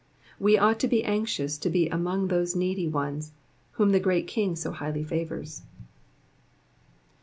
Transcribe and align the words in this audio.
Wo 0.39 0.57
ought 0.57 0.79
to 0.79 0.87
be 0.87 1.03
anxious 1.03 1.59
to 1.59 1.69
be 1.69 1.87
among 1.87 2.27
these 2.29 2.55
needy 2.55 2.87
ones 2.87 3.33
whom 3.73 3.91
the 3.91 3.99
Great 3.99 4.25
King 4.25 4.55
so 4.55 4.71
highly 4.71 5.03
favours. 5.03 5.61